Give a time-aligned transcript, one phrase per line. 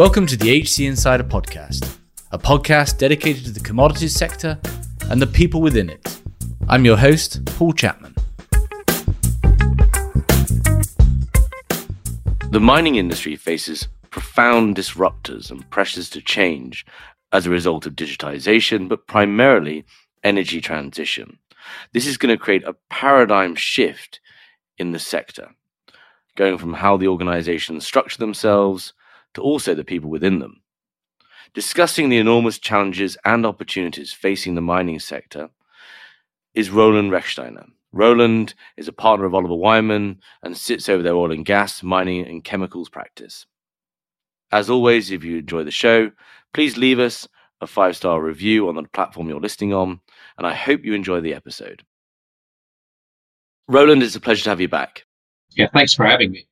[0.00, 1.98] Welcome to the HC Insider Podcast,
[2.32, 4.58] a podcast dedicated to the commodities sector
[5.10, 6.22] and the people within it.
[6.70, 8.14] I'm your host, Paul Chapman.
[12.48, 16.86] The mining industry faces profound disruptors and pressures to change
[17.32, 19.84] as a result of digitization, but primarily
[20.24, 21.38] energy transition.
[21.92, 24.18] This is going to create a paradigm shift
[24.78, 25.50] in the sector,
[26.36, 28.94] going from how the organizations structure themselves
[29.34, 30.62] to also the people within them.
[31.54, 35.50] Discussing the enormous challenges and opportunities facing the mining sector
[36.54, 37.66] is Roland Rechtsteiner.
[37.92, 42.26] Roland is a partner of Oliver Wyman and sits over their oil and gas, mining,
[42.26, 43.46] and chemicals practice.
[44.52, 46.10] As always, if you enjoy the show,
[46.52, 47.26] please leave us
[47.60, 50.00] a five star review on the platform you're listening on,
[50.38, 51.84] and I hope you enjoy the episode.
[53.68, 55.04] Roland, it's a pleasure to have you back.
[55.50, 56.46] Yeah, thanks for having me.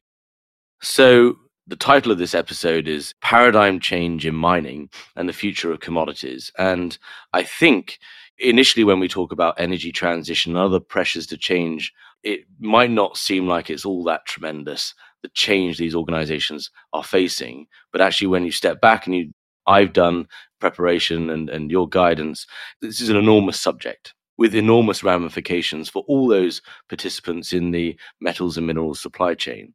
[0.81, 1.37] So,
[1.69, 6.51] the title of this episode is Paradigm Change in Mining and the Future of Commodities.
[6.57, 6.97] And
[7.35, 7.99] I think
[8.39, 13.19] initially, when we talk about energy transition and other pressures to change, it might not
[13.19, 17.67] seem like it's all that tremendous, the change these organizations are facing.
[17.93, 19.35] But actually, when you step back and you,
[19.67, 20.27] I've done
[20.61, 22.47] preparation and, and your guidance,
[22.81, 28.57] this is an enormous subject with enormous ramifications for all those participants in the metals
[28.57, 29.75] and minerals supply chain.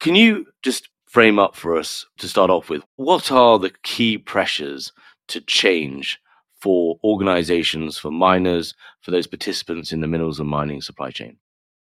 [0.00, 4.18] Can you just frame up for us to start off with what are the key
[4.18, 4.92] pressures
[5.28, 6.18] to change
[6.60, 11.36] for organizations, for miners, for those participants in the minerals and mining supply chain?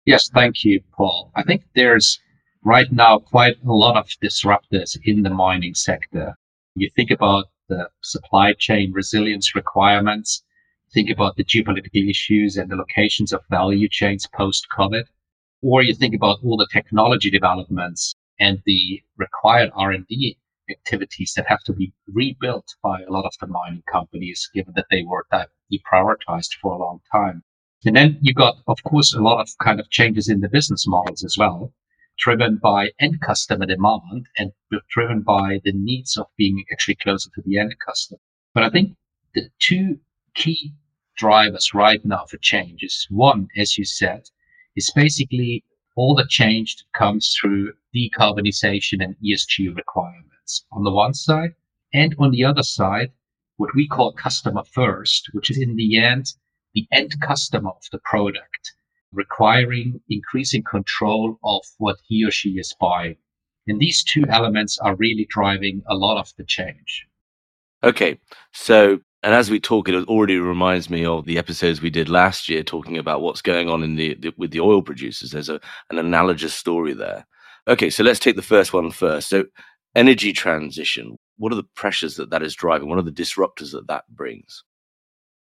[0.05, 1.31] Yes, thank you, Paul.
[1.35, 2.19] I think there's
[2.63, 6.35] right now quite a lot of disruptors in the mining sector.
[6.75, 10.43] You think about the supply chain resilience requirements,
[10.93, 15.03] think about the geopolitical issues and the locations of value chains post COVID
[15.61, 20.37] or you think about all the technology developments and the required R&D
[20.69, 24.85] activities that have to be rebuilt by a lot of the mining companies, given that
[24.89, 27.43] they were deprioritized for a long time.
[27.85, 30.85] And then you got, of course, a lot of kind of changes in the business
[30.87, 31.73] models as well,
[32.17, 34.51] driven by end customer demand and
[34.89, 38.19] driven by the needs of being actually closer to the end customer.
[38.53, 38.95] But I think
[39.33, 39.99] the two
[40.35, 40.73] key
[41.17, 44.23] drivers right now for change is one, as you said,
[44.79, 45.63] is basically
[45.95, 51.51] all the change that comes through decarbonization and ESG requirements on the one side.
[51.93, 53.11] And on the other side,
[53.57, 56.25] what we call customer first, which is in the end,
[56.73, 58.63] the end customer of the product,
[59.11, 63.17] requiring increasing control of what he or she is buying.
[63.67, 67.05] And these two elements are really driving a lot of the change.
[67.83, 68.19] Okay.
[68.53, 72.47] So and as we talk, it already reminds me of the episodes we did last
[72.47, 75.31] year talking about what's going on in the, the with the oil producers.
[75.31, 75.59] There's a,
[75.89, 77.25] an analogous story there.
[77.67, 79.27] Okay, so let's take the first one first.
[79.27, 79.45] So,
[79.93, 81.17] energy transition.
[81.37, 82.87] What are the pressures that that is driving?
[82.87, 84.63] What are the disruptors that that brings?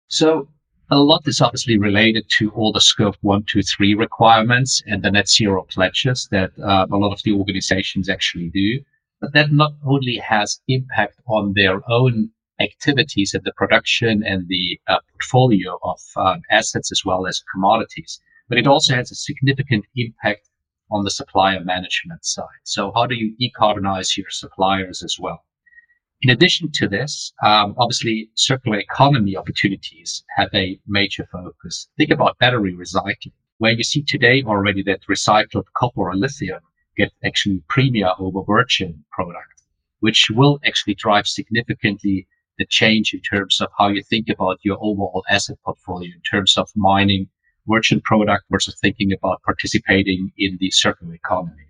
[0.10, 0.50] So,
[0.90, 5.12] a lot is obviously related to all the scope one, two, three requirements and the
[5.12, 8.81] net zero pledges that uh, a lot of the organizations actually do.
[9.22, 12.31] But that not only has impact on their own
[12.62, 18.20] activities and the production and the uh, portfolio of um, assets as well as commodities.
[18.50, 20.50] But it also has a significant impact
[20.92, 22.62] on the supplier management side.
[22.64, 25.44] So how do you decarbonize your suppliers as well?
[26.22, 31.88] In addition to this, um, obviously circular economy opportunities have a major focus.
[31.98, 36.60] Think about battery recycling, where you see today already that recycled copper or lithium
[36.98, 39.64] get actually premium over virgin product,
[40.02, 44.78] which will actually drive significantly the change in terms of how you think about your
[44.81, 47.28] overall asset portfolio in terms of mining
[47.67, 51.63] merchant product versus thinking about participating in the circular economy.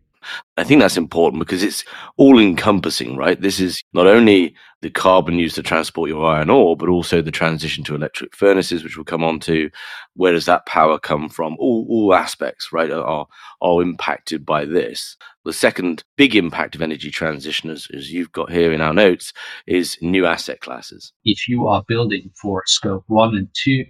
[0.57, 1.83] I think that's important because it's
[2.17, 3.39] all encompassing, right?
[3.39, 7.31] This is not only the carbon used to transport your iron ore, but also the
[7.31, 9.69] transition to electric furnaces, which we'll come on to.
[10.15, 11.55] Where does that power come from?
[11.59, 13.27] All, all aspects, right, are,
[13.61, 15.17] are impacted by this.
[15.45, 19.33] The second big impact of energy transition, as, as you've got here in our notes,
[19.67, 21.13] is new asset classes.
[21.23, 23.85] If you are building for scope one and two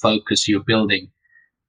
[0.00, 1.10] focus, you're building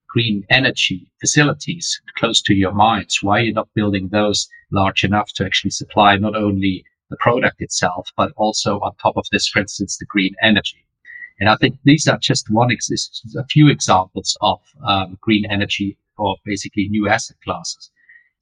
[0.08, 3.18] green energy facilities close to your mines?
[3.22, 7.60] Why are you not building those large enough to actually supply not only the product
[7.60, 10.86] itself, but also on top of this, for instance, the green energy?
[11.38, 12.90] And I think these are just one, ex-
[13.36, 17.90] a few examples of um, green energy or basically new asset classes.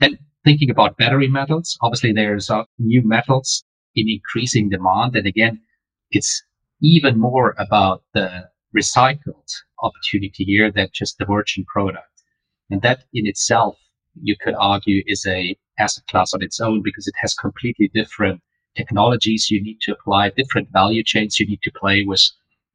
[0.00, 3.64] Then thinking about battery metals, obviously there's uh, new metals
[3.96, 5.16] in increasing demand.
[5.16, 5.60] And again,
[6.10, 6.42] it's
[6.80, 9.50] even more about the recycled
[9.84, 12.08] opportunity here than just the virgin product.
[12.70, 13.76] And that in itself,
[14.20, 18.40] you could argue is a asset class on its own because it has completely different
[18.76, 22.22] technologies you need to apply, different value chains you need to play with,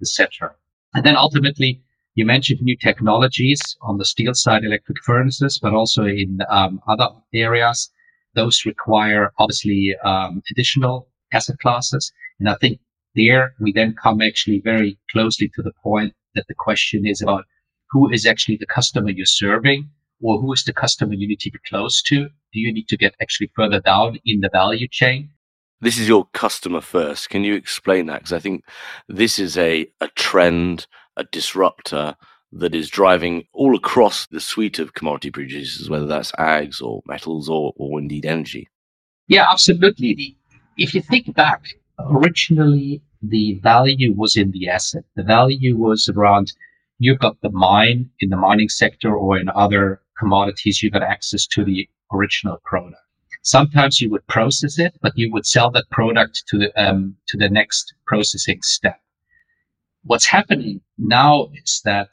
[0.02, 0.54] etc.
[0.94, 1.82] And then ultimately,
[2.16, 7.10] you mentioned new technologies on the steel side, electric furnaces, but also in um, other
[7.34, 7.90] areas.
[8.36, 12.12] Those require obviously um, additional asset classes.
[12.40, 12.80] And I think
[13.20, 17.46] there we then come actually very closely to the point that the question is about
[17.92, 19.90] who is actually the customer you're serving
[20.22, 22.26] or who is the customer you need to be close to?
[22.54, 25.30] Do you need to get actually further down in the value chain?
[25.82, 27.30] This is your customer first.
[27.30, 28.20] Can you explain that?
[28.20, 28.66] Because I think
[29.08, 32.16] this is a, a trend, a disruptor
[32.52, 37.48] that is driving all across the suite of commodity producers, whether that's ags or metals
[37.48, 38.68] or, or indeed energy.
[39.28, 40.16] Yeah, absolutely.
[40.16, 40.36] The,
[40.78, 41.64] if you think back,
[42.00, 45.04] originally the value was in the asset.
[45.16, 46.54] The value was around
[47.00, 51.48] you've got the mine in the mining sector or in other commodities, you got access
[51.48, 53.02] to the original product.
[53.42, 57.38] Sometimes you would process it, but you would sell that product to the um, to
[57.38, 59.00] the next processing step.
[60.04, 62.10] What's happening now is that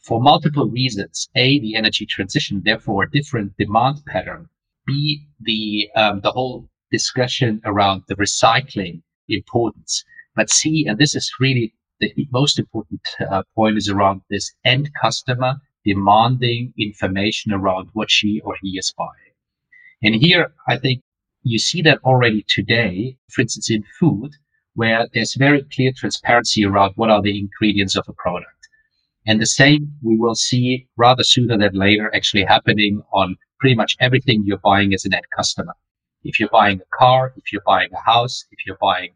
[0.00, 4.48] for multiple reasons, a the energy transition, therefore a different demand pattern.
[4.86, 10.04] B the um, the whole discussion around the recycling importance.
[10.34, 13.00] But C, and this is really the most important
[13.30, 18.92] uh, point, is around this end customer demanding information around what she or he is
[18.96, 19.34] buying.
[20.02, 21.02] And here, I think
[21.42, 24.32] you see that already today, for instance, in food,
[24.74, 28.68] where there's very clear transparency around what are the ingredients of a product.
[29.26, 33.96] And the same we will see rather sooner than later actually happening on pretty much
[34.00, 35.74] everything you're buying as an end customer.
[36.24, 39.10] If you're buying a car, if you're buying a house, if you're buying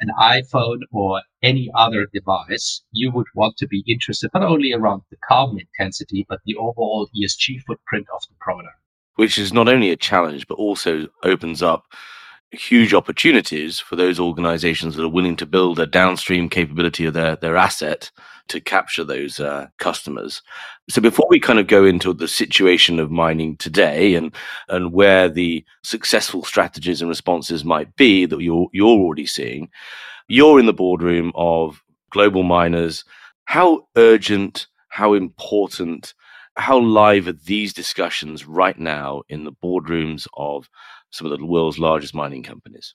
[0.00, 5.02] an iPhone or any other device, you would want to be interested not only around
[5.10, 8.74] the carbon intensity, but the overall ESG footprint of the product.
[9.16, 11.86] Which is not only a challenge, but also opens up
[12.50, 17.36] huge opportunities for those organizations that are willing to build a downstream capability of their,
[17.36, 18.10] their asset
[18.48, 20.42] to capture those uh, customers.
[20.88, 24.34] So before we kind of go into the situation of mining today and
[24.68, 29.70] and where the successful strategies and responses might be that you're you're already seeing,
[30.28, 33.04] you're in the boardroom of global miners.
[33.44, 36.14] How urgent, how important,
[36.56, 40.68] how live are these discussions right now in the boardrooms of
[41.10, 42.94] some of the world's largest mining companies?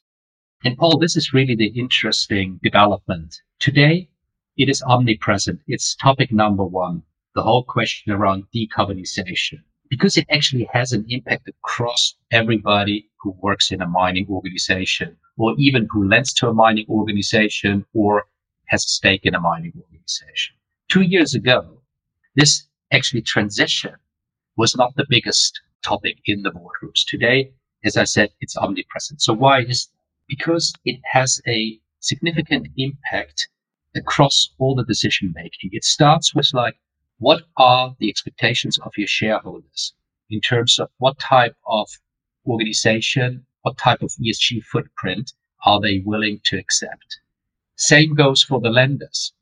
[0.66, 3.42] And Paul, this is really the interesting development.
[3.60, 4.10] Today,
[4.58, 5.60] it is omnipresent.
[5.68, 7.04] It's topic number one,
[7.36, 13.72] the whole question around decarbonization, because it actually has an impact across everybody who works
[13.72, 18.26] in a mining organization or even who lends to a mining organization or
[18.68, 20.56] has a stake in a mining organization.
[20.90, 21.82] Two years ago,
[22.36, 23.96] this actually transition
[24.56, 27.06] was not the biggest topic in the boardrooms.
[27.08, 27.52] Today,
[27.84, 29.22] as I said, it's omnipresent.
[29.22, 29.98] So why is that?
[30.30, 33.50] Because it has a significant impact
[33.96, 35.70] across all the decision making.
[35.74, 36.78] It starts with like,
[37.20, 39.94] what are the expectations of your shareholders
[40.30, 41.88] in terms of what type of
[42.46, 45.34] organization, what type of ESG footprint
[45.66, 47.20] are they willing to accept?
[47.76, 49.34] Same goes for the lenders.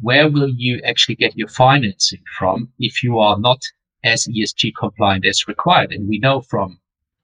[0.00, 3.62] Where will you actually get your financing from if you are not
[4.04, 5.92] as ESG compliant as required?
[5.92, 6.78] And we know from,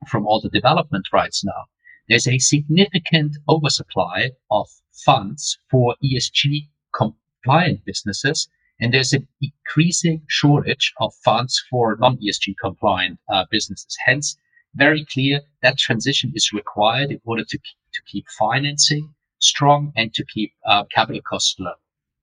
[0.08, 1.66] from all the development rights now,
[2.08, 8.48] there's a significant oversupply of funds for ESG compliant businesses.
[8.80, 13.96] And there's an increasing shortage of funds for non-ESG compliant uh, businesses.
[14.06, 14.36] Hence,
[14.74, 20.24] very clear that transition is required in order to, to keep financing strong and to
[20.24, 21.74] keep uh, capital costs low.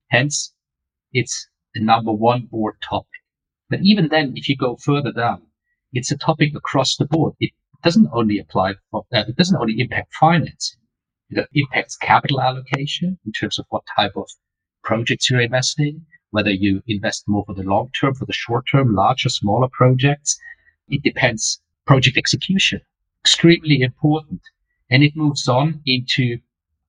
[0.09, 0.53] Hence,
[1.11, 3.07] it's the number one board topic.
[3.69, 5.41] But even then, if you go further down,
[5.91, 7.33] it's a topic across the board.
[7.39, 7.51] It
[7.83, 10.79] doesn't only apply for, uh, it doesn't only impact financing.
[11.29, 14.29] It impacts capital allocation in terms of what type of
[14.87, 16.01] projects you're investing,
[16.31, 20.39] whether you invest more for the long term, for the short term, larger, smaller projects.
[20.87, 21.61] It depends.
[21.85, 22.79] Project execution,
[23.21, 24.39] extremely important.
[24.89, 26.37] And it moves on into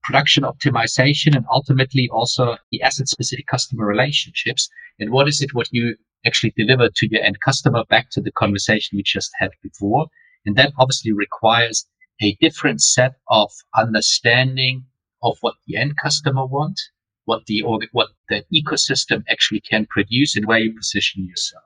[0.01, 4.69] production optimization and ultimately also the asset specific customer relationships.
[4.99, 8.31] And what is it what you actually deliver to your end customer back to the
[8.31, 10.07] conversation we just had before?
[10.45, 11.85] And that obviously requires
[12.21, 14.85] a different set of understanding
[15.21, 16.89] of what the end customer wants,
[17.29, 21.63] what the what the ecosystem actually can produce, and where you position yourself.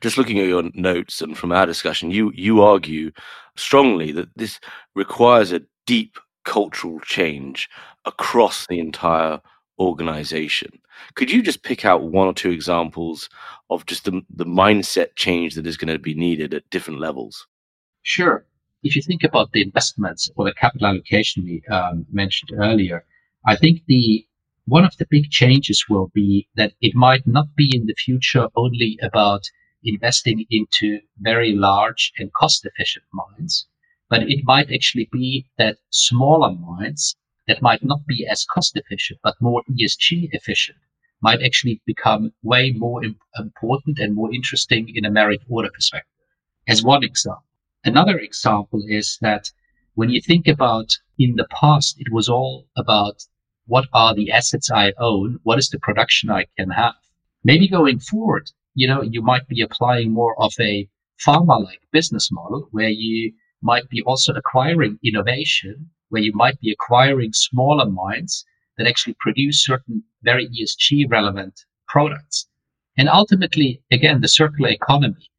[0.00, 3.12] Just looking at your notes and from our discussion, you you argue
[3.54, 4.58] strongly that this
[4.94, 7.68] requires a deep cultural change
[8.06, 9.40] across the entire
[9.78, 10.70] organization.
[11.16, 13.28] Could you just pick out one or two examples
[13.68, 17.46] of just the, the mindset change that is going to be needed at different levels?
[18.02, 18.44] Sure.
[18.82, 23.04] if you think about the investments or the capital allocation we um, mentioned earlier,
[23.46, 24.26] I think the
[24.66, 28.48] one of the big changes will be that it might not be in the future
[28.54, 29.42] only about
[29.82, 33.66] investing into very large and cost efficient mines,
[34.08, 37.16] but it might actually be that smaller mines
[37.48, 40.78] that might not be as cost efficient, but more ESG efficient
[41.22, 46.08] might actually become way more important and more interesting in a merit order perspective.
[46.68, 47.44] As one example.
[47.84, 49.50] Another example is that
[49.94, 53.26] when you think about in the past, it was all about
[53.66, 55.38] what are the assets I own?
[55.44, 56.94] What is the production I can have?
[57.44, 60.88] Maybe going forward, you know, you might be applying more of a
[61.24, 66.72] pharma like business model where you might be also acquiring innovation, where you might be
[66.72, 68.44] acquiring smaller mines
[68.76, 72.48] that actually produce certain very ESG relevant products.
[72.96, 75.30] And ultimately, again, the circular economy,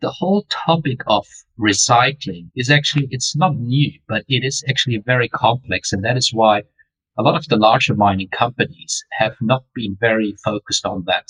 [0.00, 1.26] the whole topic of
[1.58, 5.92] recycling is actually, it's not new, but it is actually very complex.
[5.92, 6.62] And that is why
[7.18, 11.28] a lot of the larger mining companies have not been very focused on that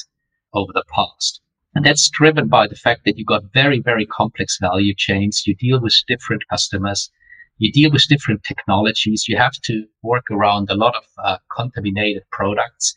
[0.54, 1.40] over the past.
[1.74, 5.46] And that's driven by the fact that you've got very, very complex value chains.
[5.46, 7.10] You deal with different customers.
[7.58, 9.26] You deal with different technologies.
[9.26, 12.94] You have to work around a lot of uh, contaminated products.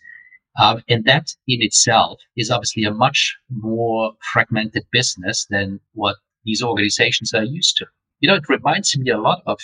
[0.60, 6.62] Um, and that in itself is obviously a much more fragmented business than what these
[6.62, 7.86] organizations are used to.
[8.20, 9.60] You know, it reminds me a lot of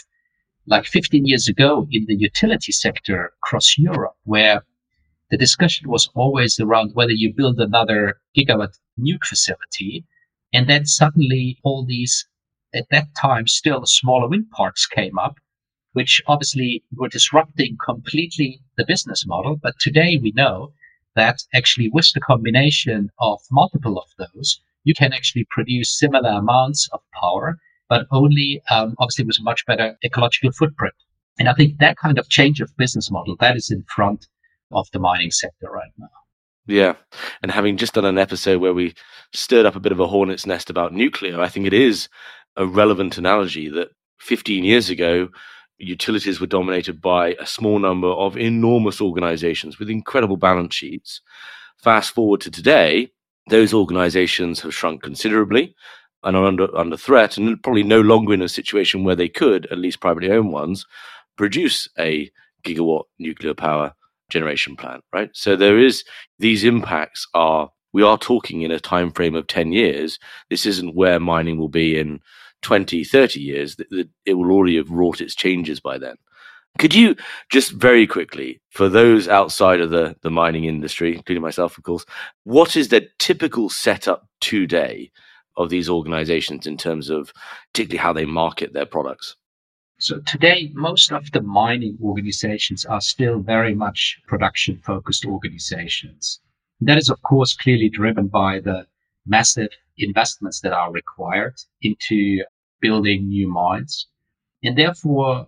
[0.68, 4.64] like 15 years ago in the utility sector across Europe, where
[5.32, 10.06] the discussion was always around whether you build another gigawatt nuke facility.
[10.54, 12.28] And then suddenly all these,
[12.76, 15.38] at that time, still smaller wind parks came up,
[15.94, 19.56] which obviously were disrupting completely the business model.
[19.56, 20.74] But today we know
[21.16, 26.90] that actually with the combination of multiple of those, you can actually produce similar amounts
[26.92, 27.58] of power
[27.92, 30.94] but only um, obviously with a much better ecological footprint.
[31.38, 34.28] And I think that kind of change of business model that is in front
[34.72, 36.08] of the mining sector right now.
[36.66, 36.94] Yeah.
[37.44, 38.94] And having just done an episode where we
[39.34, 42.08] stirred up a bit of a hornet's nest about nuclear, I think it is
[42.56, 43.90] a relevant analogy that
[44.22, 45.28] 15 years ago,
[45.78, 51.20] utilities were dominated by a small number of enormous organizations with incredible balance sheets.
[51.84, 53.12] Fast forward to today,
[53.50, 55.76] those organizations have shrunk considerably
[56.24, 59.66] and are under under threat, and probably no longer in a situation where they could,
[59.68, 60.86] at least privately owned ones,
[61.38, 62.32] produce a
[62.64, 63.94] gigawatt nuclear power
[64.30, 65.04] generation plant.
[65.14, 65.30] Right.
[65.34, 66.04] So there is
[66.40, 70.96] these impacts are we are talking in a time frame of 10 years this isn't
[70.96, 72.20] where mining will be in
[72.62, 73.76] 20 30 years
[74.26, 76.16] it will already have wrought its changes by then
[76.78, 77.16] could you
[77.50, 82.06] just very quickly for those outside of the, the mining industry including myself of course
[82.44, 85.12] what is the typical setup today
[85.58, 87.34] of these organizations in terms of
[87.74, 89.36] particularly how they market their products?
[90.00, 96.40] So today, most of the mining organizations are still very much production focused organizations.
[96.80, 98.88] That is, of course, clearly driven by the
[99.28, 101.54] massive investments that are required
[101.84, 102.44] into
[102.82, 104.08] building new mines.
[104.64, 105.48] And therefore,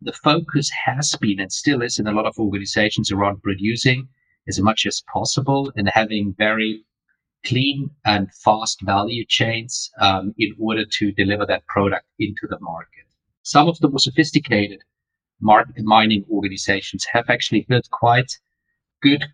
[0.00, 4.08] the focus has been and still is in a lot of organizations around producing
[4.48, 6.84] as much as possible and having very
[7.44, 13.04] clean and fast value chains um, in order to deliver that product into the market.
[13.42, 14.80] Some of the more sophisticated
[15.40, 18.38] market mining organizations have actually built quite
[19.02, 19.24] good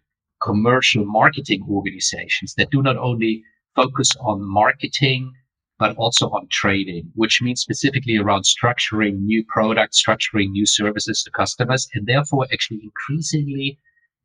[0.42, 3.42] commercial marketing organizations that do not only
[3.74, 5.32] focus on marketing
[5.78, 11.30] but also on trading, which means specifically around structuring new products, structuring new services to
[11.30, 13.78] customers, and therefore actually increasingly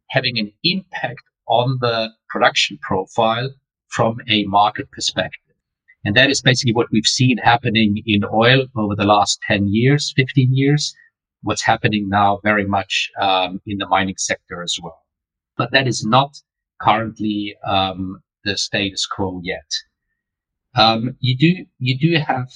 [0.09, 3.49] having an impact on the production profile
[3.93, 5.39] from a market perspective.
[6.05, 10.13] And that is basically what we've seen happening in oil over the last 10 years,
[10.17, 10.93] 15 years,
[11.43, 15.01] what's happening now very much um, in the mining sector as well.
[15.57, 16.35] But that is not
[16.81, 19.71] currently um, the status quo yet.
[20.75, 22.49] Um, you do you do have,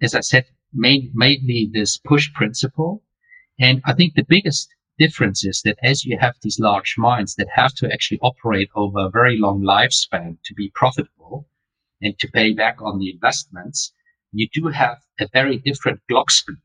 [0.00, 3.02] as I said, main, mainly this push principle,
[3.60, 7.48] and I think the biggest difference is that as you have these large mines that
[7.54, 11.48] have to actually operate over a very long lifespan to be profitable
[12.00, 13.92] and to pay back on the investments,
[14.32, 16.56] you do have a very different clock speed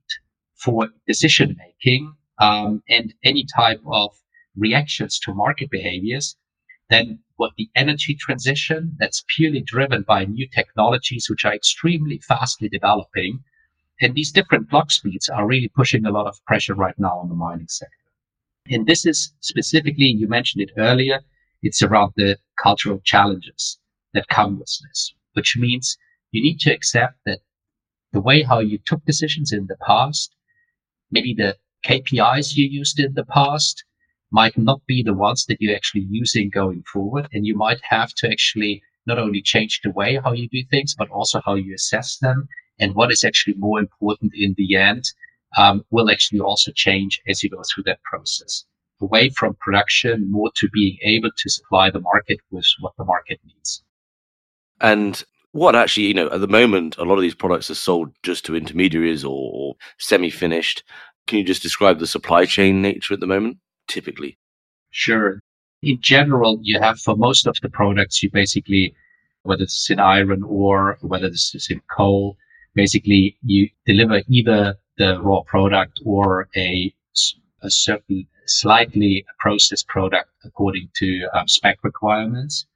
[0.55, 4.15] for decision making um, and any type of
[4.55, 6.36] reactions to market behaviors
[6.89, 12.67] than what the energy transition that's purely driven by new technologies, which are extremely fastly
[12.67, 13.39] developing.
[14.01, 17.29] And these different clock speeds are really pushing a lot of pressure right now on
[17.29, 17.99] the mining sector.
[18.69, 21.21] And this is specifically, you mentioned it earlier,
[21.63, 23.79] it's around the cultural challenges
[24.13, 25.97] that come with this, which means
[26.31, 27.39] you need to accept that
[28.13, 30.35] the way how you took decisions in the past,
[31.11, 33.83] maybe the KPIs you used in the past
[34.31, 37.27] might not be the ones that you're actually using going forward.
[37.33, 40.93] And you might have to actually not only change the way how you do things,
[40.95, 42.47] but also how you assess them.
[42.79, 45.05] And what is actually more important in the end
[45.58, 48.65] um, will actually also change as you go through that process.
[49.01, 53.39] Away from production, more to being able to supply the market with what the market
[53.46, 53.84] needs.
[54.82, 58.13] And what actually, you know, at the moment, a lot of these products are sold
[58.24, 60.84] just to intermediaries or, or semi finished.
[61.27, 64.38] Can you just describe the supply chain nature at the moment, typically?
[64.91, 65.39] Sure.
[65.82, 68.94] In general, you have for most of the products, you basically,
[69.44, 72.38] whether it's in iron ore, whether this is in coal,
[72.75, 76.94] basically you deliver either the raw product or a,
[77.63, 82.68] a certain slightly processed product according to um, spec requirements.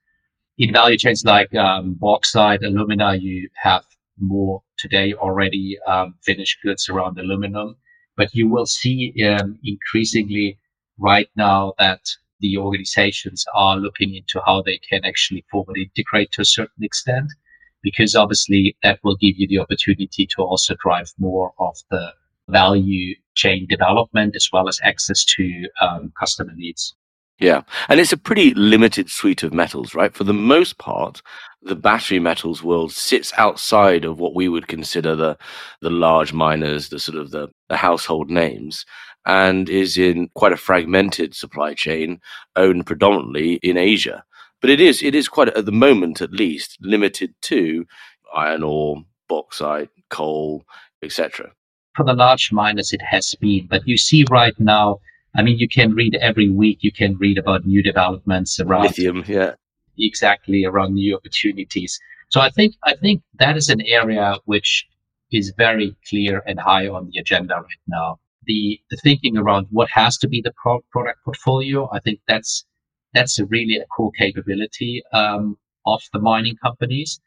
[0.58, 3.84] In value chains like um, bauxite, alumina, you have
[4.20, 7.76] more today already um, finished goods around aluminum,
[8.16, 10.58] but you will see um, increasingly
[10.98, 12.02] right now that
[12.40, 17.32] the organizations are looking into how they can actually forward integrate to a certain extent,
[17.84, 22.14] because obviously that will give you the opportunity to also drive more of the
[22.50, 26.96] value chain development as well as access to um, customer needs.
[27.40, 27.64] Yeah.
[27.90, 30.14] And it's a pretty limited suite of metals, right?
[30.14, 31.22] For the most part,
[31.62, 35.38] the battery metals world sits outside of what we would consider the
[35.82, 38.86] the large miners, the sort of the, the household names
[39.26, 42.20] and is in quite a fragmented supply chain
[42.56, 44.24] owned predominantly in Asia.
[44.64, 47.86] But it is it is quite at the moment at least limited to
[48.34, 50.64] iron ore, bauxite, coal,
[51.02, 51.52] etc.
[51.98, 55.02] For the large miners, it has been, but you see right now.
[55.36, 56.78] I mean, you can read every week.
[56.82, 59.56] You can read about new developments around lithium, yeah,
[60.00, 62.00] exactly around new opportunities.
[62.30, 64.88] So I think I think that is an area which
[65.34, 69.90] is very clear and high on the agenda right now the, the thinking around what
[69.90, 72.66] has to be the pro- product portfolio, I think that's
[73.14, 77.20] that's a really a core capability um, of the mining companies.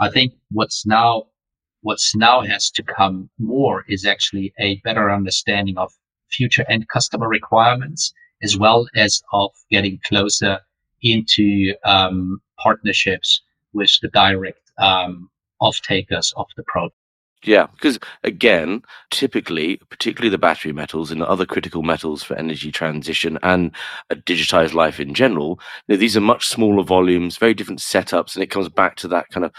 [0.00, 1.24] I think what's now
[1.82, 5.92] what's now has to come more is actually a better understanding of
[6.30, 10.58] future end customer requirements as well as of getting closer
[11.02, 16.96] into um, partnerships with the direct um, off takers of the product.
[17.44, 23.38] Yeah, because again, typically, particularly the battery metals and other critical metals for energy transition
[23.42, 23.74] and
[24.10, 28.34] a digitized life in general, you know, these are much smaller volumes, very different setups,
[28.34, 29.52] and it comes back to that kind of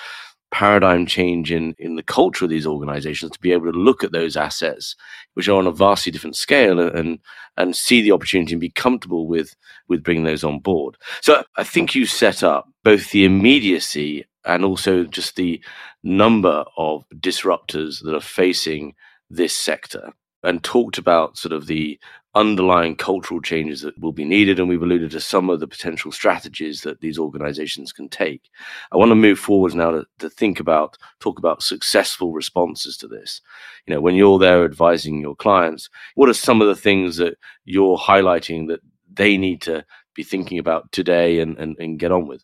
[0.50, 4.14] paradigm change in in the culture of these organizations to be able to look at
[4.14, 4.96] those assets
[5.34, 7.20] which are on a vastly different scale and
[7.58, 9.54] and see the opportunity and be comfortable with
[9.90, 10.96] with bringing those on board.
[11.22, 15.62] So i think you set up both the immediacy and also just the
[16.04, 18.96] number of disruptors that are facing
[19.30, 22.00] this sector and talked about sort of the
[22.34, 24.60] underlying cultural changes that will be needed.
[24.60, 28.50] And we've alluded to some of the potential strategies that these organizations can take.
[28.92, 33.08] I want to move forwards now to, to think about, talk about successful responses to
[33.08, 33.42] this.
[33.88, 37.38] You know, when you're there advising your clients, what are some of the things that
[37.66, 38.82] you're highlighting that
[39.12, 39.84] they need to
[40.14, 42.44] be thinking about today and, and, and get on with?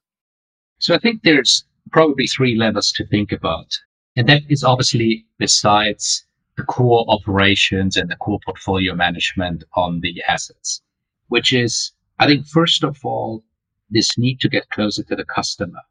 [0.79, 3.77] So I think there's probably three levels to think about.
[4.15, 6.25] And that is obviously besides
[6.57, 10.81] the core operations and the core portfolio management on the assets,
[11.27, 13.43] which is, I think, first of all,
[13.89, 15.81] this need to get closer to the customer.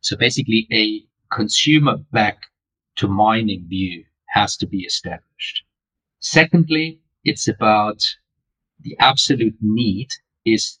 [0.00, 2.38] So basically a consumer back
[2.96, 5.64] to mining view has to be established.
[6.20, 8.02] Secondly, it's about
[8.80, 10.08] the absolute need
[10.44, 10.78] is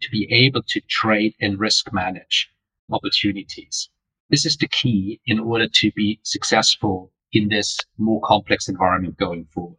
[0.00, 2.50] to be able to trade and risk manage
[2.92, 3.88] opportunities.
[4.30, 9.46] This is the key in order to be successful in this more complex environment going
[9.46, 9.78] forward.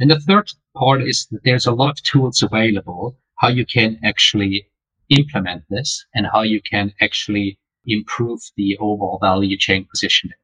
[0.00, 3.98] And the third part is that there's a lot of tools available how you can
[4.04, 4.68] actually
[5.08, 10.36] implement this and how you can actually improve the overall value chain positioning.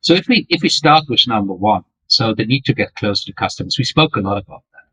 [0.00, 3.24] So if we if we start with number one, so the need to get close
[3.24, 4.86] to customers, we spoke a lot about that.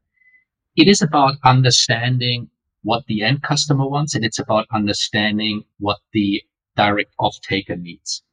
[0.75, 2.49] It is about understanding
[2.81, 6.41] what the end customer wants, and it's about understanding what the
[6.75, 8.23] direct off-taker needs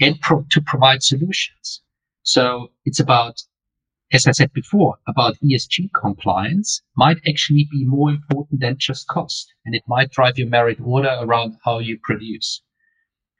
[0.00, 1.82] and pro- to provide solutions.
[2.22, 3.42] So it's about,
[4.12, 9.52] as I said before, about ESG compliance might actually be more important than just cost.
[9.64, 12.62] And it might drive your merit order around how you produce.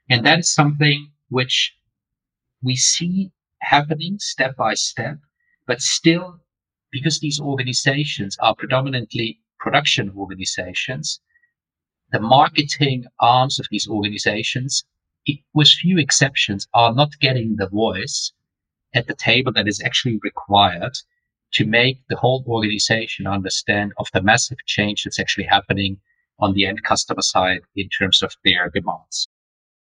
[0.09, 1.75] And that is something which
[2.61, 5.17] we see happening step by step,
[5.65, 6.39] but still,
[6.91, 11.19] because these organizations are predominantly production organizations,
[12.11, 14.83] the marketing arms of these organizations,
[15.25, 18.31] it, with few exceptions, are not getting the voice
[18.93, 20.97] at the table that is actually required
[21.51, 25.97] to make the whole organization understand of the massive change that's actually happening
[26.39, 29.27] on the end customer side in terms of their demands.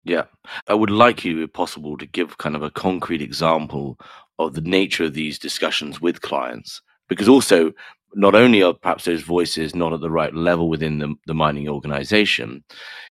[0.05, 0.25] Yeah.
[0.69, 3.99] I would like you, if possible, to give kind of a concrete example
[4.39, 6.83] of the nature of these discussions with clients.
[7.09, 7.73] Because also,
[8.15, 11.69] not only are perhaps those voices not at the right level within the, the mining
[11.69, 12.65] organization,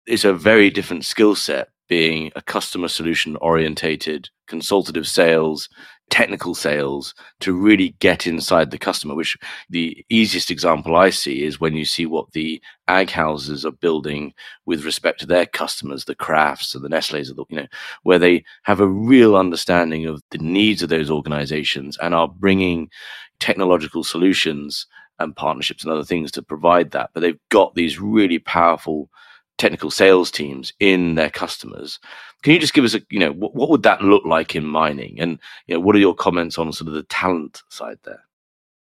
[0.06, 5.70] it's a very different skill set being a customer solution orientated consultative sales
[6.10, 9.38] technical sales to really get inside the customer which
[9.70, 14.34] the easiest example i see is when you see what the ag houses are building
[14.66, 17.68] with respect to their customers the Krafts and the nestle's of the, you know
[18.04, 22.90] where they have a real understanding of the needs of those organizations and are bringing
[23.40, 24.88] technological solutions
[25.20, 27.10] and partnerships and other things to provide that.
[27.14, 29.10] But they've got these really powerful
[29.58, 32.00] technical sales teams in their customers.
[32.42, 34.66] Can you just give us a, you know, what, what would that look like in
[34.66, 35.20] mining?
[35.20, 38.24] And, you know, what are your comments on sort of the talent side there?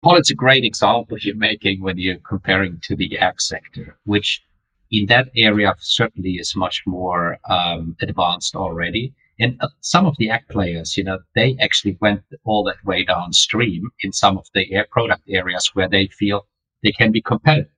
[0.03, 4.43] Well, it's a great example you're making when you're comparing to the ag sector, which
[4.91, 9.13] in that area certainly is much more um, advanced already.
[9.39, 13.05] And uh, some of the ag players, you know, they actually went all that way
[13.05, 16.45] downstream in some of the air product areas where they feel
[16.83, 17.71] they can be competitive.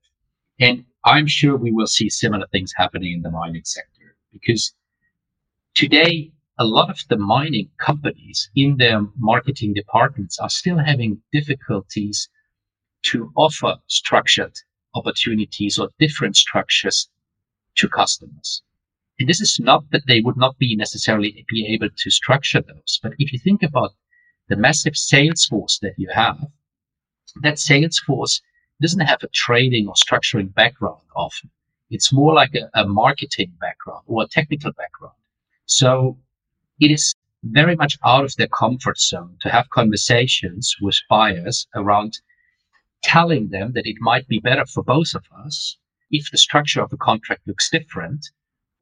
[0.60, 4.74] And I'm sure we will see similar things happening in the mining sector because
[5.76, 12.28] today, a lot of the mining companies in their marketing departments are still having difficulties
[13.04, 14.56] to offer structured
[14.96, 17.08] opportunities or different structures
[17.76, 18.64] to customers.
[19.20, 23.00] And this is not that they would not be necessarily be able to structure those,
[23.04, 23.92] but if you think about
[24.50, 26.40] the massive sales force that you have,
[27.44, 28.42] that sales force
[28.82, 31.50] doesn't have a trading or structuring background often.
[31.90, 35.16] It's more like a, a marketing background or a technical background.
[35.66, 36.18] So
[36.80, 42.20] it is very much out of their comfort zone to have conversations with buyers around
[43.04, 45.78] telling them that it might be better for both of us
[46.10, 48.26] if the structure of the contract looks different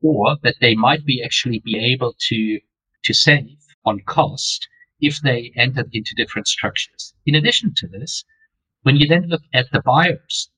[0.02, 2.60] or that they might be actually be able to
[3.04, 4.68] to save on cost
[5.02, 7.14] if they entered into different structures.
[7.26, 8.24] In addition to this,
[8.84, 10.52] when you then look at the buyers,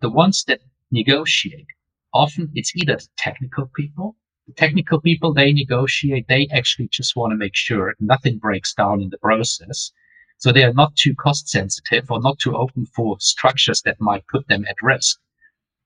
[0.00, 0.60] the ones that
[0.90, 1.66] negotiate,
[2.12, 4.16] often it's either the technical people.
[4.48, 9.00] The technical people, they negotiate, they actually just want to make sure nothing breaks down
[9.00, 9.92] in the process.
[10.38, 14.26] So they are not too cost sensitive or not too open for structures that might
[14.26, 15.18] put them at risk.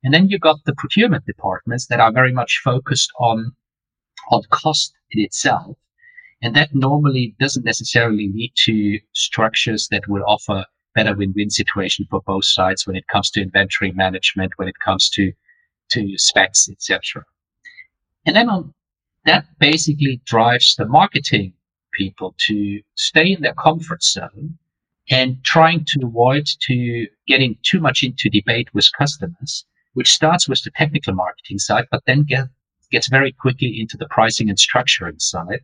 [0.03, 3.53] And then you got the procurement departments that are very much focused on,
[4.31, 5.77] on cost in itself.
[6.41, 12.21] And that normally doesn't necessarily lead to structures that will offer better win-win situation for
[12.27, 15.33] both sides when it comes to inventory management, when it comes to
[15.91, 17.25] to specs, etc.
[18.25, 18.73] And then on
[19.25, 21.53] that basically drives the marketing
[21.93, 24.59] people to stay in their comfort zone
[25.11, 30.63] and trying to avoid to getting too much into debate with customers, which starts with
[30.63, 32.47] the technical marketing side, but then get,
[32.91, 35.61] gets very quickly into the pricing and structuring side.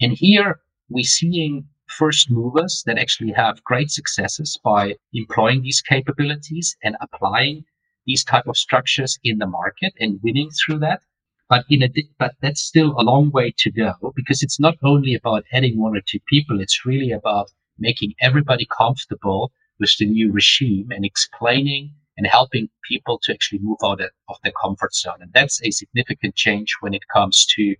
[0.00, 1.66] And here we're seeing
[1.98, 7.64] first movers that actually have great successes by employing these capabilities and applying
[8.06, 11.00] these type of structures in the market and winning through that.
[11.48, 15.14] But in a, but that's still a long way to go because it's not only
[15.14, 16.60] about adding one or two people.
[16.60, 23.18] It's really about making everybody comfortable with the new regime and explaining and helping people
[23.22, 25.20] to actually move out of their comfort zone.
[25.20, 27.74] And that's a significant change when it comes to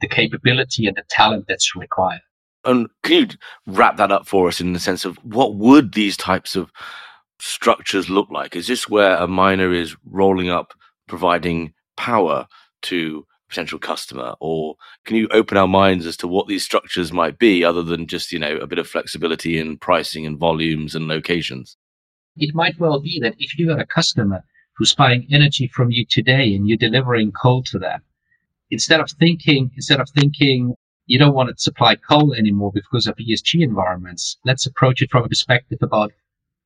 [0.00, 2.20] the capability and the talent that's required.
[2.66, 3.28] And can you
[3.66, 6.72] wrap that up for us in the sense of what would these types of
[7.38, 8.56] structures look like?
[8.56, 10.74] Is this where a miner is rolling up,
[11.06, 12.46] providing power
[12.82, 14.74] to a potential customer, or
[15.04, 18.32] can you open our minds as to what these structures might be, other than just
[18.32, 21.76] you know a bit of flexibility in pricing and volumes and locations?
[22.36, 24.42] It might well be that if you are a customer
[24.76, 28.02] who's buying energy from you today and you're delivering coal to them,
[28.70, 30.74] instead of thinking instead of thinking
[31.06, 34.38] you don't want to supply coal anymore because of ESG environments.
[34.44, 36.12] Let's approach it from a perspective about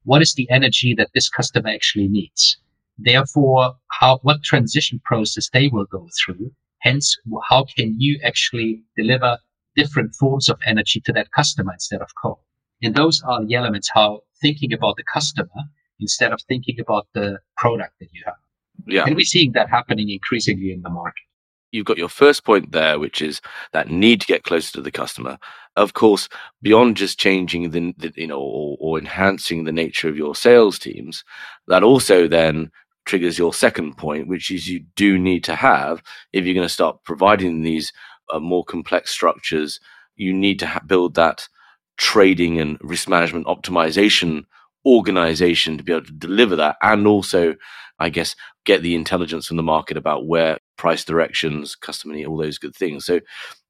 [0.05, 2.57] what is the energy that this customer actually needs.
[2.98, 6.53] Therefore, how, what transition process they will go through.
[6.81, 7.16] Hence,
[7.48, 9.38] how can you actually deliver
[9.76, 12.42] different forms of energy to that customer instead of coal?
[12.83, 15.50] And those are the elements how thinking about the customer
[15.98, 18.35] instead of thinking about the product that you have.
[18.87, 19.05] Yeah.
[19.05, 21.24] And we're seeing that happening increasingly in the market
[21.72, 23.40] you've got your first point there, which is
[23.72, 25.38] that need to get closer to the customer.
[25.76, 26.28] Of course,
[26.62, 30.78] beyond just changing the, the you know or, or, enhancing the nature of your sales
[30.78, 31.24] teams,
[31.68, 32.70] that also then
[33.06, 36.02] triggers your second point, which is you do need to have
[36.33, 37.92] if you're going to start providing these
[38.33, 39.80] uh, more complex structures,
[40.16, 41.48] you need to ha- build that
[41.96, 44.44] trading and risk management optimization
[44.87, 47.54] organization to be able to deliver that and also
[48.00, 48.34] i guess
[48.64, 52.74] get the intelligence from the market about where price directions customer need all those good
[52.74, 53.04] things.
[53.04, 53.20] So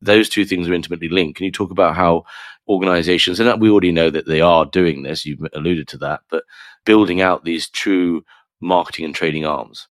[0.01, 1.39] those two things are intimately linked.
[1.39, 2.25] Can you talk about how
[2.69, 6.21] organizations and uh, we already know that they are doing this you've alluded to that
[6.31, 6.45] but
[6.85, 8.25] building out these true
[8.61, 9.89] marketing and trading arms?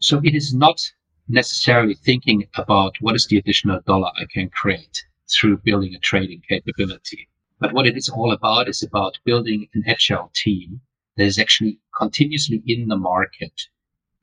[0.00, 0.82] So it is not
[1.28, 6.42] necessarily thinking about what is the additional dollar i can create through building a trading
[6.48, 7.28] capability.
[7.60, 10.80] But what it is all about is about building an agile team
[11.16, 13.52] that is actually continuously in the market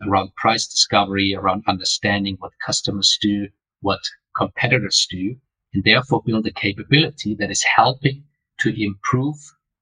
[0.07, 3.47] around price discovery, around understanding what customers do,
[3.81, 3.99] what
[4.35, 5.35] competitors do,
[5.73, 8.23] and therefore build a capability that is helping
[8.59, 9.35] to improve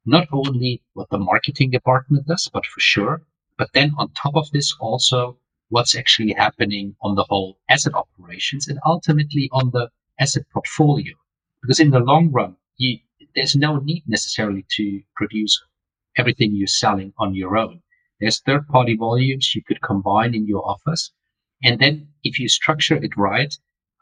[0.06, 3.22] not only what the marketing department does, but for sure,
[3.58, 5.38] but then on top of this also
[5.70, 9.90] what's actually happening on the whole asset operations and ultimately on the
[10.20, 11.14] asset portfolio.
[11.62, 13.00] Because in the long run, you,
[13.36, 15.62] there's no need necessarily to produce
[16.18, 17.82] everything you're selling on your own.
[18.20, 21.12] There's third party volumes you could combine in your offers.
[21.64, 23.54] And then if you structure it right,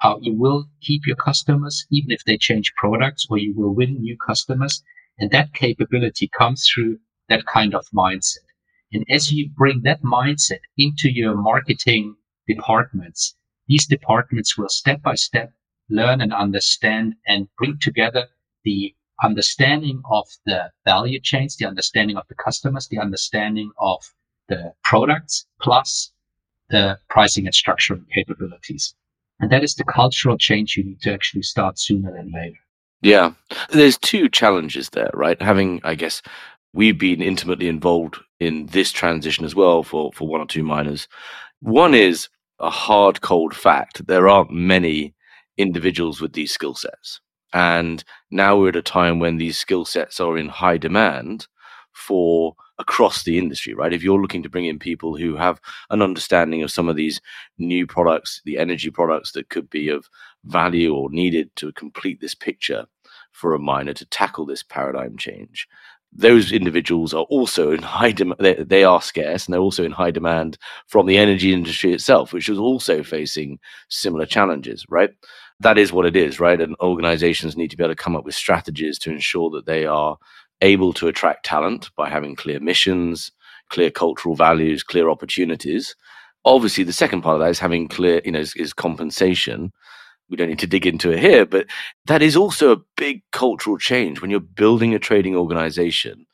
[0.02, 4.02] uh, you will keep your customers, even if they change products, or you will win
[4.02, 4.84] new customers.
[5.18, 7.00] And that capability comes through
[7.30, 8.46] that kind of mindset.
[8.92, 12.16] And as you bring that mindset into your marketing
[12.48, 13.36] departments,
[13.68, 15.52] these departments will step by step
[15.90, 18.28] learn and understand and bring together
[18.64, 24.04] the understanding of the value chains, the understanding of the customers, the understanding of
[24.50, 26.12] the products, plus
[26.70, 28.96] the pricing and structuring capabilities.
[29.40, 32.58] And that is the cultural change you need to actually start sooner than later.
[33.02, 33.34] Yeah.
[33.70, 35.42] There's two challenges there, right?
[35.42, 36.22] Having, I guess,
[36.74, 41.08] we've been intimately involved in this transition as well for, for one or two miners.
[41.62, 44.08] One is a hard, cold fact.
[44.08, 45.14] There aren't many
[45.58, 47.20] individuals with these skill sets.
[47.54, 51.48] And now we're at a time when these skill sets are in high demand
[51.94, 53.94] for across the industry, right?
[53.94, 57.22] If you're looking to bring in people who have an understanding of some of these
[57.58, 60.10] new products, the energy products that could be of
[60.44, 62.86] value or needed to complete this picture
[63.32, 65.68] for a miner to tackle this paradigm change,
[66.12, 68.40] those individuals are also in high demand.
[68.40, 72.32] They, they, are scarce and they're also in high demand from the energy industry itself,
[72.32, 75.12] which is also facing similar challenges, right?
[75.60, 76.60] That is what it is, right?
[76.60, 79.86] And organizations need to be able to come up with strategies to ensure that they
[79.86, 80.18] are
[80.62, 83.32] able to attract talent by having clear missions,
[83.70, 85.96] clear cultural values, clear opportunities.
[86.44, 89.72] Obviously, the second part of that is having clear, you know, is, is compensation.
[90.30, 91.68] We don't need to dig into it here, but
[92.06, 96.26] that is also a big cultural change when you're building a trading organization,